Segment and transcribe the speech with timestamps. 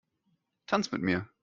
[0.65, 1.27] Tanz mit mir!